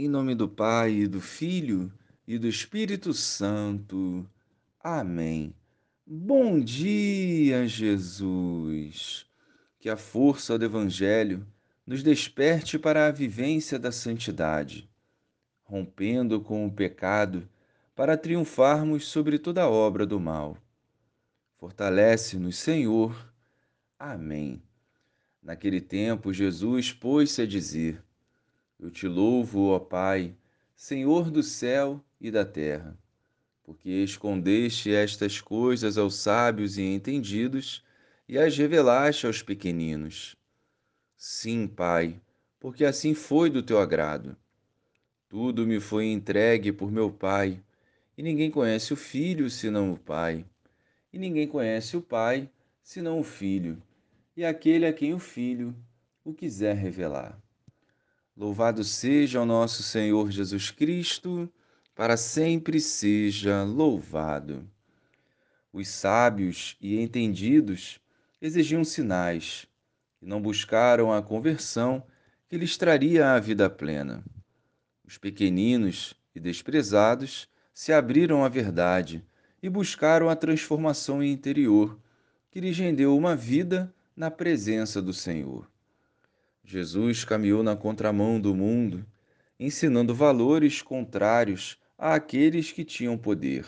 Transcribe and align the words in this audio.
Em 0.00 0.06
nome 0.06 0.32
do 0.32 0.48
Pai, 0.48 0.92
e 0.92 1.08
do 1.08 1.20
Filho 1.20 1.92
e 2.24 2.38
do 2.38 2.46
Espírito 2.46 3.12
Santo. 3.12 4.24
Amém. 4.78 5.52
Bom 6.06 6.60
dia, 6.60 7.66
Jesus. 7.66 9.26
Que 9.76 9.90
a 9.90 9.96
força 9.96 10.56
do 10.56 10.64
Evangelho 10.64 11.44
nos 11.84 12.04
desperte 12.04 12.78
para 12.78 13.08
a 13.08 13.10
vivência 13.10 13.76
da 13.76 13.90
santidade, 13.90 14.88
rompendo 15.64 16.40
com 16.40 16.64
o 16.64 16.70
pecado 16.70 17.48
para 17.96 18.16
triunfarmos 18.16 19.04
sobre 19.04 19.36
toda 19.36 19.68
obra 19.68 20.06
do 20.06 20.20
mal. 20.20 20.56
Fortalece-nos, 21.56 22.56
Senhor. 22.56 23.34
Amém. 23.98 24.62
Naquele 25.42 25.80
tempo, 25.80 26.32
Jesus 26.32 26.92
pôs-se 26.92 27.42
a 27.42 27.46
dizer: 27.46 28.00
eu 28.78 28.90
te 28.90 29.08
louvo, 29.08 29.70
ó 29.70 29.78
Pai, 29.78 30.34
Senhor 30.76 31.30
do 31.30 31.42
céu 31.42 32.02
e 32.20 32.30
da 32.30 32.44
terra, 32.44 32.96
porque 33.64 33.90
escondeste 33.90 34.92
estas 34.92 35.40
coisas 35.40 35.98
aos 35.98 36.14
sábios 36.14 36.78
e 36.78 36.82
entendidos 36.82 37.84
e 38.28 38.38
as 38.38 38.56
revelaste 38.56 39.26
aos 39.26 39.42
pequeninos. 39.42 40.36
Sim, 41.16 41.66
Pai, 41.66 42.20
porque 42.60 42.84
assim 42.84 43.14
foi 43.14 43.50
do 43.50 43.62
teu 43.62 43.80
agrado. 43.80 44.36
Tudo 45.28 45.66
me 45.66 45.80
foi 45.80 46.06
entregue 46.06 46.72
por 46.72 46.92
meu 46.92 47.10
Pai, 47.10 47.60
e 48.16 48.22
ninguém 48.22 48.50
conhece 48.50 48.92
o 48.92 48.96
Filho 48.96 49.50
senão 49.50 49.92
o 49.92 49.98
Pai, 49.98 50.44
e 51.12 51.18
ninguém 51.18 51.48
conhece 51.48 51.96
o 51.96 52.02
Pai 52.02 52.48
senão 52.82 53.18
o 53.18 53.24
Filho, 53.24 53.82
e 54.36 54.44
aquele 54.44 54.86
a 54.86 54.92
quem 54.92 55.12
o 55.12 55.18
Filho 55.18 55.74
o 56.24 56.32
quiser 56.32 56.76
revelar. 56.76 57.38
Louvado 58.38 58.84
seja 58.84 59.42
o 59.42 59.44
nosso 59.44 59.82
Senhor 59.82 60.30
Jesus 60.30 60.70
Cristo, 60.70 61.52
para 61.92 62.16
sempre 62.16 62.78
seja 62.78 63.64
louvado. 63.64 64.64
Os 65.72 65.88
sábios 65.88 66.76
e 66.80 67.00
entendidos 67.00 67.98
exigiam 68.40 68.84
sinais 68.84 69.66
e 70.22 70.26
não 70.26 70.40
buscaram 70.40 71.12
a 71.12 71.20
conversão 71.20 72.00
que 72.48 72.56
lhes 72.56 72.76
traria 72.76 73.32
a 73.32 73.40
vida 73.40 73.68
plena. 73.68 74.22
Os 75.04 75.18
pequeninos 75.18 76.14
e 76.32 76.38
desprezados 76.38 77.48
se 77.74 77.92
abriram 77.92 78.44
à 78.44 78.48
verdade 78.48 79.20
e 79.60 79.68
buscaram 79.68 80.28
a 80.28 80.36
transformação 80.36 81.24
interior 81.24 81.98
que 82.52 82.60
lhes 82.60 82.78
rendeu 82.78 83.16
uma 83.16 83.34
vida 83.34 83.92
na 84.14 84.30
presença 84.30 85.02
do 85.02 85.12
Senhor. 85.12 85.68
Jesus 86.70 87.24
caminhou 87.24 87.62
na 87.62 87.74
contramão 87.74 88.38
do 88.38 88.54
mundo, 88.54 89.02
ensinando 89.58 90.14
valores 90.14 90.82
contrários 90.82 91.78
àqueles 91.96 92.70
que 92.70 92.84
tinham 92.84 93.16
poder. 93.16 93.64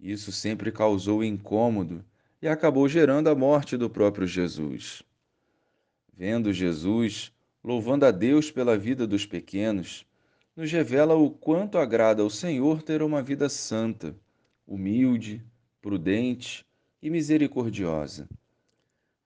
Isso 0.00 0.32
sempre 0.32 0.72
causou 0.72 1.22
incômodo 1.22 2.04
e 2.42 2.48
acabou 2.48 2.88
gerando 2.88 3.28
a 3.28 3.34
morte 3.36 3.76
do 3.76 3.88
próprio 3.88 4.26
Jesus. 4.26 5.04
Vendo 6.12 6.52
Jesus, 6.52 7.30
louvando 7.62 8.06
a 8.06 8.10
Deus 8.10 8.50
pela 8.50 8.76
vida 8.76 9.06
dos 9.06 9.24
pequenos, 9.24 10.04
nos 10.56 10.72
revela 10.72 11.14
o 11.14 11.30
quanto 11.30 11.78
agrada 11.78 12.24
ao 12.24 12.28
Senhor 12.28 12.82
ter 12.82 13.02
uma 13.02 13.22
vida 13.22 13.48
santa, 13.48 14.16
humilde, 14.66 15.44
prudente 15.80 16.66
e 17.00 17.08
misericordiosa. 17.08 18.28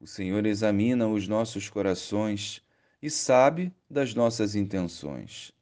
O 0.02 0.06
Senhor 0.08 0.44
examina 0.46 1.06
os 1.06 1.28
nossos 1.28 1.68
corações 1.68 2.60
e 3.00 3.08
sabe 3.08 3.72
das 3.88 4.16
nossas 4.16 4.56
intenções. 4.56 5.52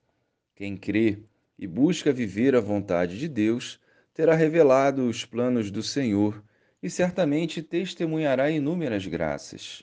Quem 0.56 0.78
crê 0.78 1.18
e 1.58 1.66
busca 1.66 2.10
viver 2.10 2.56
a 2.56 2.60
vontade 2.60 3.18
de 3.18 3.28
Deus 3.28 3.78
terá 4.14 4.34
revelado 4.34 5.06
os 5.06 5.26
planos 5.26 5.70
do 5.70 5.82
Senhor 5.82 6.42
e 6.82 6.88
certamente 6.88 7.62
testemunhará 7.62 8.50
inúmeras 8.50 9.06
graças. 9.06 9.82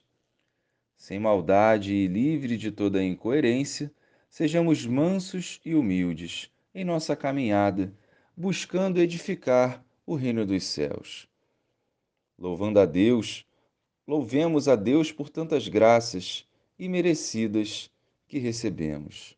Sem 0.98 1.20
maldade 1.20 1.94
e 1.94 2.08
livre 2.08 2.58
de 2.58 2.72
toda 2.72 3.04
incoerência, 3.04 3.94
sejamos 4.28 4.88
mansos 4.88 5.62
e 5.64 5.76
humildes 5.76 6.50
em 6.74 6.84
nossa 6.84 7.16
caminhada, 7.16 7.94
buscando 8.36 9.00
edificar 9.00 9.86
o 10.04 10.16
reino 10.16 10.48
dos 10.48 10.64
céus. 10.64 11.30
Louvando 12.40 12.80
a 12.80 12.86
Deus, 12.88 13.47
Louvemos 14.08 14.70
a 14.70 14.78
Deus 14.78 15.12
por 15.12 15.30
tantas 15.30 15.68
graças 15.68 16.48
imerecidas 16.80 17.92
que 18.26 18.40
recebemos. 18.40 19.36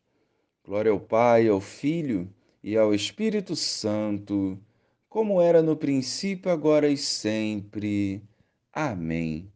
Glória 0.64 0.92
ao 0.92 1.00
Pai, 1.00 1.48
ao 1.48 1.60
Filho 1.60 2.32
e 2.62 2.76
ao 2.76 2.94
Espírito 2.94 3.56
Santo, 3.56 4.56
como 5.08 5.40
era 5.40 5.60
no 5.60 5.76
princípio, 5.76 6.52
agora 6.52 6.88
e 6.88 6.96
sempre. 6.96 8.22
Amém. 8.72 9.50